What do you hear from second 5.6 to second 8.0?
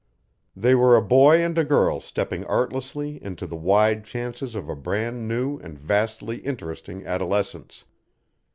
vastly interesting adolescence.